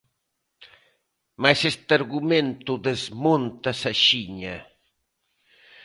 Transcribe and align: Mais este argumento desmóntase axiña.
Mais 1.41 1.59
este 1.71 1.91
argumento 1.99 2.71
desmóntase 2.87 3.85
axiña. 3.95 4.55